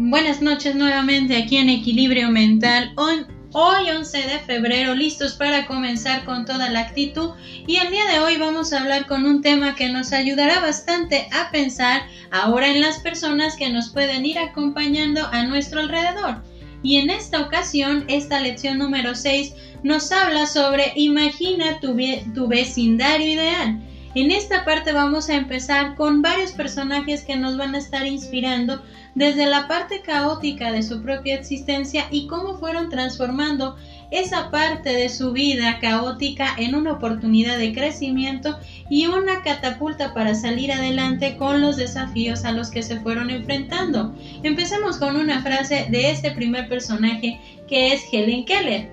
[0.00, 2.92] Buenas noches nuevamente aquí en Equilibrio Mental.
[2.94, 7.30] Hoy, 11 de febrero, listos para comenzar con toda la actitud
[7.66, 11.26] y el día de hoy vamos a hablar con un tema que nos ayudará bastante
[11.32, 16.44] a pensar ahora en las personas que nos pueden ir acompañando a nuestro alrededor.
[16.84, 21.96] Y en esta ocasión, esta lección número 6 nos habla sobre imagina tu,
[22.36, 23.80] tu vecindario ideal.
[24.20, 28.82] En esta parte vamos a empezar con varios personajes que nos van a estar inspirando
[29.14, 33.76] desde la parte caótica de su propia existencia y cómo fueron transformando
[34.10, 38.58] esa parte de su vida caótica en una oportunidad de crecimiento
[38.90, 44.16] y una catapulta para salir adelante con los desafíos a los que se fueron enfrentando.
[44.42, 48.90] Empecemos con una frase de este primer personaje que es Helen Keller.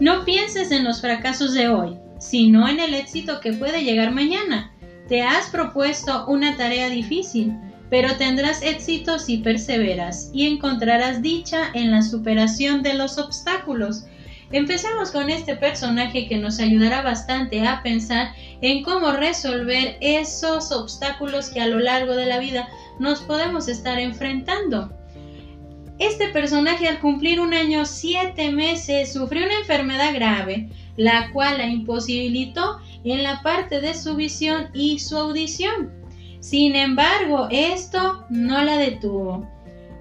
[0.00, 4.72] No pienses en los fracasos de hoy, sino en el éxito que puede llegar mañana.
[5.08, 7.52] Te has propuesto una tarea difícil,
[7.90, 14.06] pero tendrás éxito si perseveras y encontrarás dicha en la superación de los obstáculos.
[14.52, 21.50] Empecemos con este personaje que nos ayudará bastante a pensar en cómo resolver esos obstáculos
[21.50, 24.92] que a lo largo de la vida nos podemos estar enfrentando.
[25.98, 31.66] Este personaje al cumplir un año siete meses sufrió una enfermedad grave, la cual la
[31.66, 35.92] imposibilitó en la parte de su visión y su audición.
[36.40, 39.48] Sin embargo, esto no la detuvo.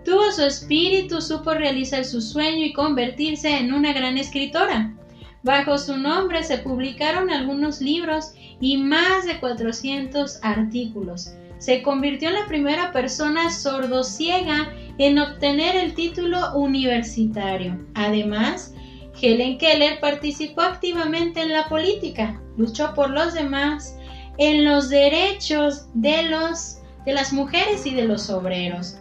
[0.05, 4.93] Tuvo su espíritu, supo realizar su sueño y convertirse en una gran escritora.
[5.41, 11.31] Bajo su nombre se publicaron algunos libros y más de 400 artículos.
[11.57, 17.83] Se convirtió en la primera persona sordociega en obtener el título universitario.
[17.95, 18.74] Además,
[19.21, 23.95] Helen Keller participó activamente en la política, luchó por los demás,
[24.37, 28.97] en los derechos de, los, de las mujeres y de los obreros.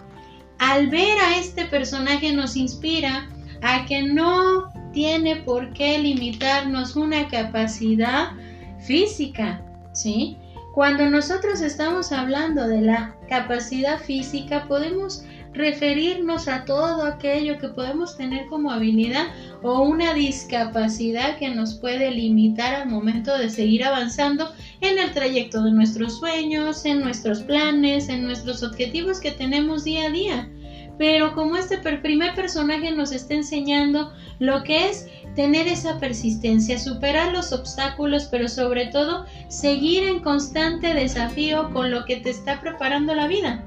[0.58, 3.28] Al ver a este personaje nos inspira
[3.62, 8.30] a que no tiene por qué limitarnos una capacidad
[8.78, 9.60] física,
[9.92, 10.36] ¿sí?
[10.74, 18.16] Cuando nosotros estamos hablando de la capacidad física, podemos referirnos a todo aquello que podemos
[18.16, 19.28] tener como habilidad
[19.62, 25.62] o una discapacidad que nos puede limitar al momento de seguir avanzando en el trayecto
[25.62, 30.50] de nuestros sueños, en nuestros planes, en nuestros objetivos que tenemos día a día.
[30.98, 37.32] Pero como este primer personaje nos está enseñando lo que es tener esa persistencia, superar
[37.32, 43.14] los obstáculos, pero sobre todo seguir en constante desafío con lo que te está preparando
[43.14, 43.64] la vida.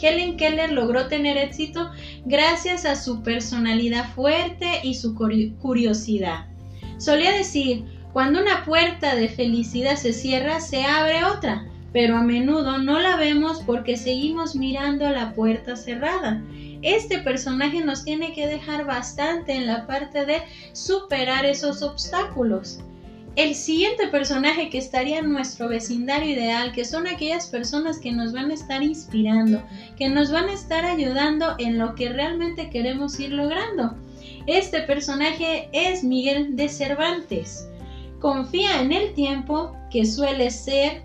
[0.00, 1.90] Helen Keller logró tener éxito
[2.24, 6.46] gracias a su personalidad fuerte y su curiosidad.
[6.98, 12.78] Solía decir, cuando una puerta de felicidad se cierra, se abre otra, pero a menudo
[12.78, 16.42] no la vemos porque seguimos mirando la puerta cerrada.
[16.82, 20.42] Este personaje nos tiene que dejar bastante en la parte de
[20.72, 22.80] superar esos obstáculos
[23.36, 28.32] el siguiente personaje que estaría en nuestro vecindario ideal, que son aquellas personas que nos
[28.32, 29.62] van a estar inspirando,
[29.98, 33.94] que nos van a estar ayudando en lo que realmente queremos ir logrando.
[34.46, 37.68] Este personaje es Miguel de Cervantes.
[38.20, 41.02] Confía en el tiempo que suele ser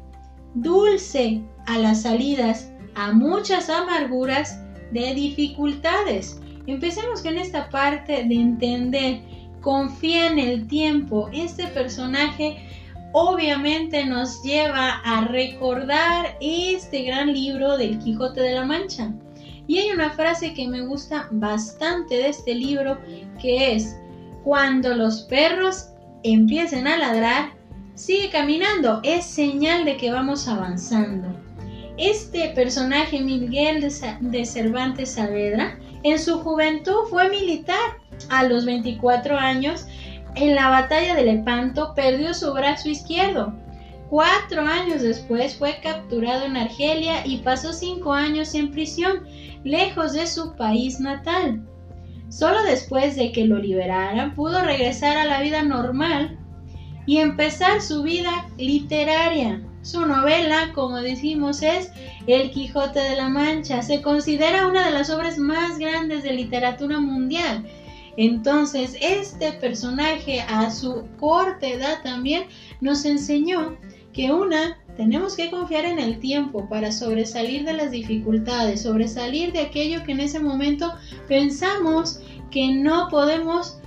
[0.54, 4.58] dulce a las salidas a muchas amarguras
[4.94, 6.40] de dificultades.
[6.66, 9.22] Empecemos con esta parte de entender
[9.62, 11.30] confía en el tiempo.
[11.32, 12.58] Este personaje
[13.14, 19.12] obviamente nos lleva a recordar este gran libro del Quijote de la Mancha.
[19.68, 23.00] Y hay una frase que me gusta bastante de este libro
[23.40, 23.96] que es,
[24.44, 25.90] cuando los perros
[26.24, 27.54] empiecen a ladrar,
[27.94, 31.28] sigue caminando, es señal de que vamos avanzando.
[31.98, 33.88] Este personaje, Miguel
[34.22, 39.86] de Cervantes Saavedra, en su juventud fue militar a los 24 años,
[40.36, 43.54] en la batalla de Lepanto perdió su brazo izquierdo.
[44.10, 49.26] Cuatro años después fue capturado en Argelia y pasó cinco años en prisión,
[49.64, 51.62] lejos de su país natal.
[52.30, 56.38] Solo después de que lo liberaran pudo regresar a la vida normal
[57.06, 59.62] y empezar su vida literaria.
[59.82, 61.92] Su novela, como decimos, es
[62.28, 63.82] El Quijote de la Mancha.
[63.82, 67.66] Se considera una de las obras más grandes de literatura mundial
[68.18, 72.44] entonces, este personaje a su corta edad también
[72.82, 73.78] nos enseñó
[74.14, 79.62] que una, tenemos que confiar en el tiempo para sobresalir de las dificultades, sobresalir de
[79.62, 80.94] aquello que en ese momento
[81.28, 82.20] pensamos
[82.52, 83.78] que no podemos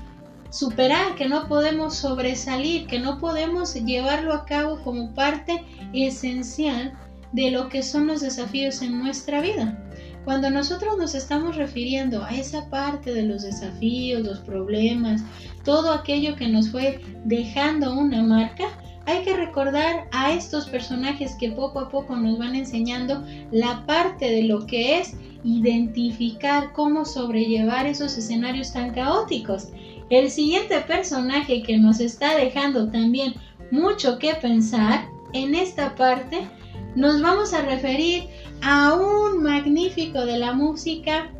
[0.50, 6.96] superar, que no podemos sobresalir, que no podemos llevarlo a cabo como parte esencial
[7.32, 9.78] de lo que son los desafíos en nuestra vida.
[10.24, 15.22] Cuando nosotros nos estamos refiriendo a esa parte de los desafíos, los problemas,
[15.64, 18.64] todo aquello que nos fue dejando una marca,
[19.06, 24.30] hay que recordar a estos personajes que poco a poco nos van enseñando la parte
[24.30, 29.68] de lo que es identificar cómo sobrellevar esos escenarios tan caóticos.
[30.08, 33.34] El siguiente personaje que nos está dejando también
[33.70, 36.48] mucho que pensar en esta parte,
[36.94, 38.29] nos vamos a referir
[38.62, 41.31] a un magnífico de la música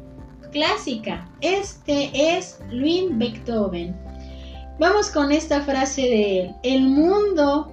[0.53, 1.29] clásica.
[1.41, 3.97] Este es Louis Beethoven.
[4.79, 6.55] Vamos con esta frase de él.
[6.62, 7.73] El mundo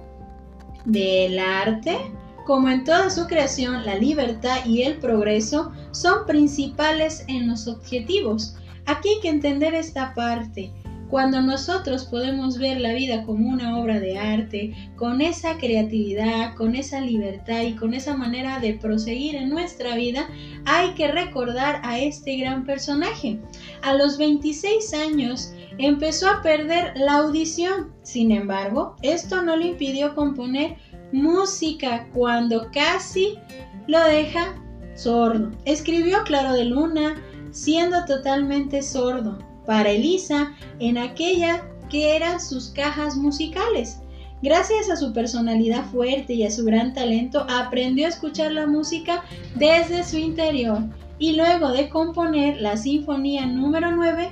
[0.84, 1.98] del arte,
[2.46, 8.56] como en toda su creación, la libertad y el progreso son principales en los objetivos.
[8.86, 10.72] Aquí hay que entender esta parte.
[11.12, 16.74] Cuando nosotros podemos ver la vida como una obra de arte, con esa creatividad, con
[16.74, 20.26] esa libertad y con esa manera de proseguir en nuestra vida,
[20.64, 23.38] hay que recordar a este gran personaje.
[23.82, 27.92] A los 26 años empezó a perder la audición.
[28.02, 30.76] Sin embargo, esto no le impidió componer
[31.12, 33.34] música cuando casi
[33.86, 34.54] lo deja
[34.94, 35.50] sordo.
[35.66, 43.16] Escribió Claro de Luna siendo totalmente sordo para Elisa en aquella que eran sus cajas
[43.16, 43.98] musicales.
[44.42, 49.22] Gracias a su personalidad fuerte y a su gran talento, aprendió a escuchar la música
[49.54, 50.80] desde su interior
[51.18, 54.30] y luego de componer la Sinfonía número 9,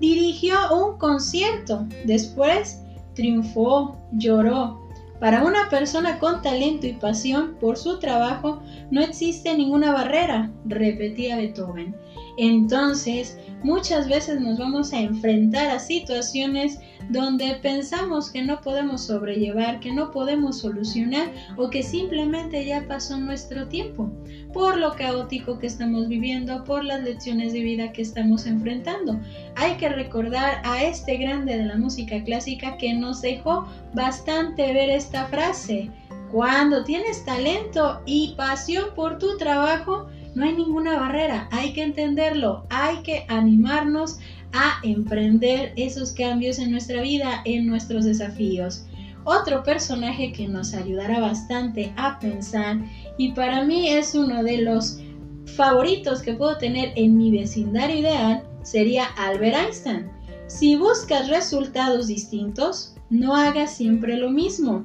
[0.00, 1.86] dirigió un concierto.
[2.06, 2.80] Después
[3.14, 4.80] triunfó, lloró.
[5.18, 11.36] Para una persona con talento y pasión por su trabajo no existe ninguna barrera, repetía
[11.36, 11.94] Beethoven.
[12.36, 16.78] Entonces, muchas veces nos vamos a enfrentar a situaciones
[17.10, 23.18] donde pensamos que no podemos sobrellevar, que no podemos solucionar o que simplemente ya pasó
[23.18, 24.10] nuestro tiempo,
[24.52, 29.18] por lo caótico que estamos viviendo, por las lecciones de vida que estamos enfrentando.
[29.56, 34.90] Hay que recordar a este grande de la música clásica que nos dejó bastante ver
[34.90, 35.90] esta frase.
[36.30, 42.64] Cuando tienes talento y pasión por tu trabajo, no hay ninguna barrera, hay que entenderlo,
[42.70, 44.18] hay que animarnos
[44.52, 48.84] a emprender esos cambios en nuestra vida, en nuestros desafíos.
[49.24, 52.78] Otro personaje que nos ayudará bastante a pensar
[53.18, 54.98] y para mí es uno de los
[55.44, 60.10] favoritos que puedo tener en mi vecindario ideal sería Albert Einstein.
[60.46, 64.84] Si buscas resultados distintos, no hagas siempre lo mismo.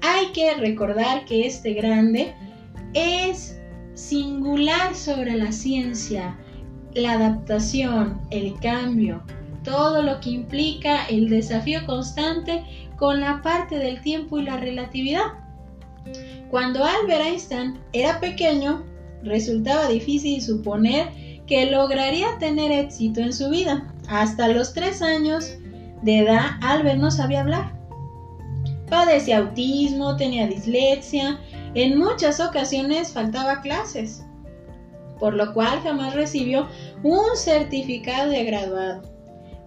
[0.00, 2.34] Hay que recordar que este grande
[2.94, 3.55] es
[3.96, 6.36] singular sobre la ciencia,
[6.94, 9.22] la adaptación, el cambio,
[9.64, 12.62] todo lo que implica el desafío constante
[12.96, 15.24] con la parte del tiempo y la relatividad.
[16.50, 18.84] Cuando Albert Einstein era pequeño,
[19.22, 21.08] resultaba difícil suponer
[21.46, 23.92] que lograría tener éxito en su vida.
[24.08, 25.54] Hasta los tres años
[26.02, 27.75] de edad, Albert no sabía hablar.
[28.88, 31.40] Padecía autismo, tenía dislexia
[31.74, 34.24] en muchas ocasiones faltaba clases,
[35.18, 36.68] por lo cual jamás recibió
[37.02, 39.02] un certificado de graduado.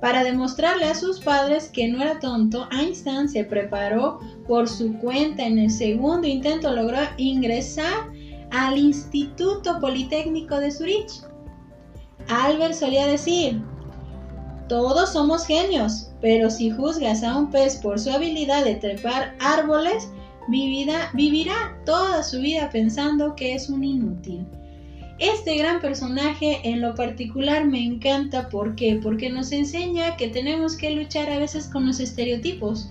[0.02, 5.46] Para demostrarle a sus padres que no era tonto, Einstein se preparó por su cuenta.
[5.46, 8.10] En el segundo intento logró ingresar
[8.52, 11.12] al Instituto Politécnico de Zurich.
[12.30, 13.62] Albert solía decir,
[14.70, 20.08] todos somos genios, pero si juzgas a un pez por su habilidad de trepar árboles,
[20.48, 21.12] vivirá,
[21.86, 24.46] toda su vida pensando que es un inútil.
[25.18, 29.00] Este gran personaje en lo particular me encanta ¿por qué?
[29.04, 32.90] porque nos enseña que tenemos que luchar a veces con los estereotipos.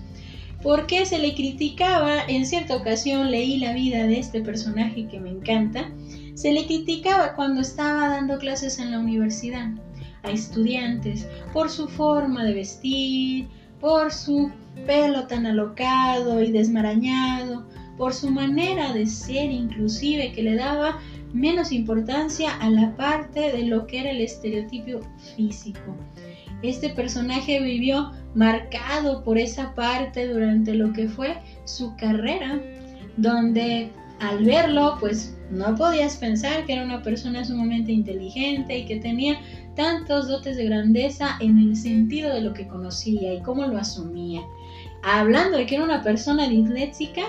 [0.61, 5.29] Porque se le criticaba, en cierta ocasión leí la vida de este personaje que me
[5.29, 5.89] encanta,
[6.35, 9.69] se le criticaba cuando estaba dando clases en la universidad
[10.31, 13.47] estudiantes por su forma de vestir,
[13.79, 14.51] por su
[14.85, 17.65] pelo tan alocado y desmarañado,
[17.97, 20.99] por su manera de ser inclusive que le daba
[21.33, 25.01] menos importancia a la parte de lo que era el estereotipo
[25.35, 25.95] físico.
[26.61, 32.61] Este personaje vivió marcado por esa parte durante lo que fue su carrera,
[33.17, 38.97] donde al verlo pues no podías pensar que era una persona sumamente inteligente y que
[38.97, 39.39] tenía
[39.75, 44.41] tantos dotes de grandeza en el sentido de lo que conocía y cómo lo asumía.
[45.03, 47.23] Hablando de que era una persona disléxica,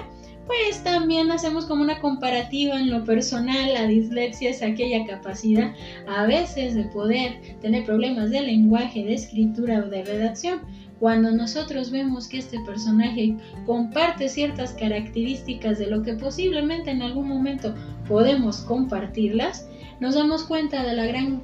[0.46, 3.72] pues también hacemos como una comparativa en lo personal.
[3.72, 5.72] La dislexia es aquella capacidad
[6.08, 10.60] a veces de poder tener problemas de lenguaje, de escritura o de redacción.
[11.00, 17.26] Cuando nosotros vemos que este personaje comparte ciertas características de lo que posiblemente en algún
[17.26, 17.74] momento
[18.06, 19.66] podemos compartirlas,
[19.98, 21.42] nos damos cuenta de la gran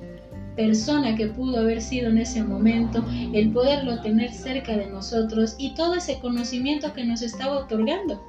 [0.56, 5.74] persona que pudo haber sido en ese momento, el poderlo tener cerca de nosotros y
[5.74, 8.22] todo ese conocimiento que nos estaba otorgando,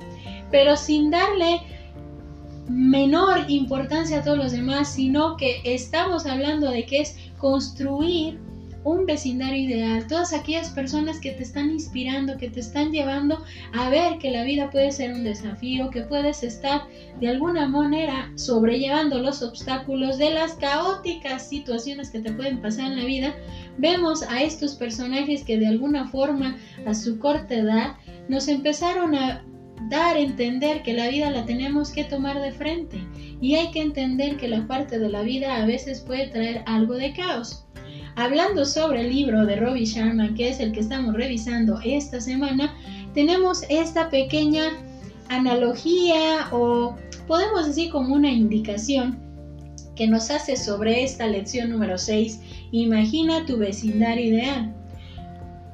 [0.49, 1.61] pero sin darle
[2.69, 8.39] menor importancia a todos los demás, sino que estamos hablando de que es construir
[8.87, 13.89] un vecindario ideal, todas aquellas personas que te están inspirando, que te están llevando a
[13.89, 16.83] ver que la vida puede ser un desafío, que puedes estar
[17.19, 22.99] de alguna manera sobrellevando los obstáculos de las caóticas situaciones que te pueden pasar en
[22.99, 23.35] la vida,
[23.77, 27.97] vemos a estos personajes que de alguna forma a su corta edad
[28.29, 29.43] nos empezaron a
[29.89, 33.05] dar a entender que la vida la tenemos que tomar de frente
[33.41, 36.95] y hay que entender que la parte de la vida a veces puede traer algo
[36.95, 37.65] de caos.
[38.17, 42.75] Hablando sobre el libro de Robbie Sharma, que es el que estamos revisando esta semana,
[43.13, 44.71] tenemos esta pequeña
[45.29, 46.95] analogía o
[47.27, 49.19] podemos decir como una indicación
[49.95, 52.41] que nos hace sobre esta lección número 6.
[52.71, 54.73] Imagina tu vecindario ideal.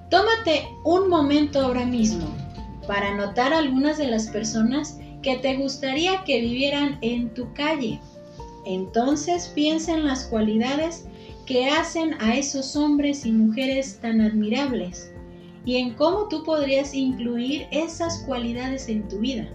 [0.09, 2.27] Tómate un momento ahora mismo
[2.85, 8.01] para notar algunas de las personas que te gustaría que vivieran en tu calle.
[8.65, 11.05] Entonces piensa en las cualidades
[11.45, 15.13] que hacen a esos hombres y mujeres tan admirables
[15.65, 19.47] y en cómo tú podrías incluir esas cualidades en tu vida.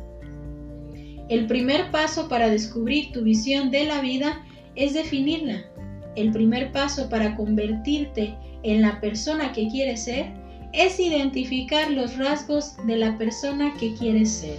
[1.28, 4.42] El primer paso para descubrir tu visión de la vida
[4.74, 5.64] es definirla.
[6.16, 10.26] El primer paso para convertirte en la persona que quieres ser
[10.72, 14.58] es identificar los rasgos de la persona que quieres ser.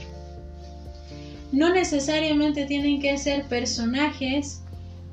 [1.52, 4.62] No necesariamente tienen que ser personajes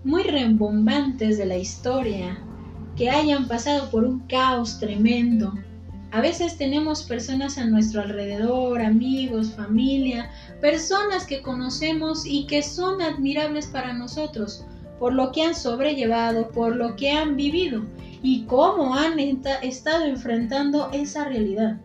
[0.06, 2.38] muy rembombantes de la historia,
[2.94, 5.52] que hayan pasado por un caos tremendo.
[6.12, 13.02] A veces tenemos personas a nuestro alrededor, amigos, familia, personas que conocemos y que son
[13.02, 14.64] admirables para nosotros
[15.00, 17.82] por lo que han sobrellevado, por lo que han vivido
[18.22, 21.80] y cómo han estado enfrentando esa realidad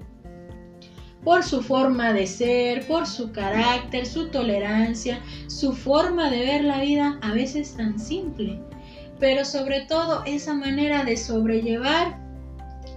[1.23, 6.81] por su forma de ser, por su carácter, su tolerancia, su forma de ver la
[6.81, 8.59] vida a veces tan simple,
[9.19, 12.19] pero sobre todo esa manera de sobrellevar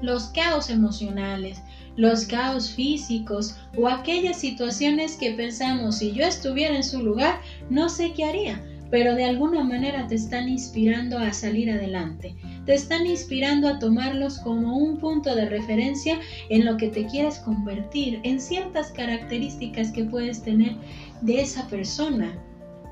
[0.00, 1.60] los caos emocionales,
[1.96, 7.40] los caos físicos o aquellas situaciones que pensamos si yo estuviera en su lugar
[7.70, 12.34] no sé qué haría, pero de alguna manera te están inspirando a salir adelante
[12.64, 16.18] te están inspirando a tomarlos como un punto de referencia
[16.48, 20.76] en lo que te quieres convertir, en ciertas características que puedes tener
[21.20, 22.38] de esa persona.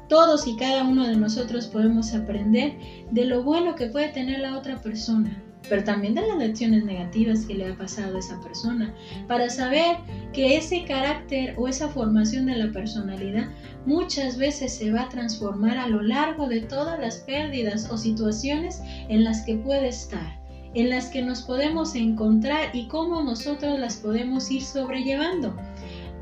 [0.08, 2.74] Todos y cada uno de nosotros podemos aprender
[3.10, 7.46] de lo bueno que puede tener la otra persona pero también de las lecciones negativas
[7.46, 8.94] que le ha pasado a esa persona,
[9.28, 9.96] para saber
[10.32, 13.48] que ese carácter o esa formación de la personalidad
[13.86, 18.80] muchas veces se va a transformar a lo largo de todas las pérdidas o situaciones
[19.08, 20.40] en las que puede estar,
[20.74, 25.56] en las que nos podemos encontrar y cómo nosotros las podemos ir sobrellevando.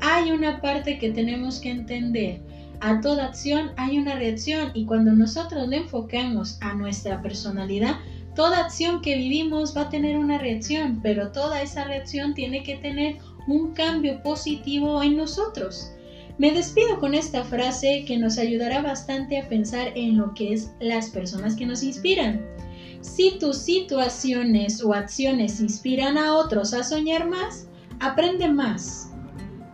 [0.01, 2.41] Hay una parte que tenemos que entender.
[2.79, 7.97] A toda acción hay una reacción y cuando nosotros le enfocamos a nuestra personalidad,
[8.35, 12.77] Toda acción que vivimos va a tener una reacción, pero toda esa reacción tiene que
[12.77, 15.91] tener un cambio positivo en nosotros.
[16.37, 20.71] Me despido con esta frase que nos ayudará bastante a pensar en lo que es
[20.79, 22.41] las personas que nos inspiran.
[23.01, 27.67] Si tus situaciones o acciones inspiran a otros a soñar más,
[27.99, 29.11] aprende más,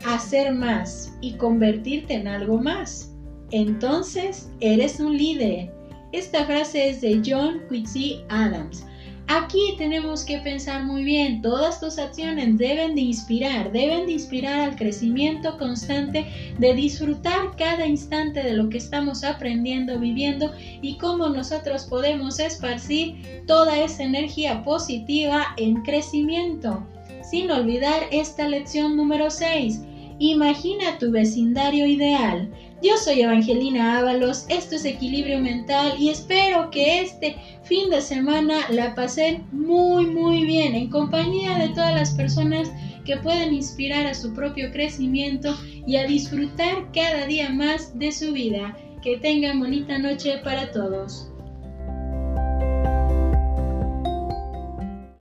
[0.06, 3.14] hacer más y convertirte en algo más.
[3.52, 5.77] Entonces eres un líder
[6.12, 8.86] esta frase es de John Quincy Adams.
[9.30, 14.62] Aquí tenemos que pensar muy bien, todas tus acciones deben de inspirar, deben de inspirar
[14.62, 16.26] al crecimiento constante,
[16.58, 23.44] de disfrutar cada instante de lo que estamos aprendiendo, viviendo y cómo nosotros podemos esparcir
[23.48, 26.88] toda esa energía positiva en crecimiento.
[27.30, 29.82] Sin olvidar esta lección número 6.
[30.20, 32.50] Imagina tu vecindario ideal.
[32.82, 38.56] Yo soy Evangelina Ábalos, esto es Equilibrio Mental y espero que este fin de semana
[38.72, 42.72] la pasen muy muy bien en compañía de todas las personas
[43.06, 45.56] que puedan inspirar a su propio crecimiento
[45.86, 48.76] y a disfrutar cada día más de su vida.
[49.04, 51.30] Que tengan bonita noche para todos.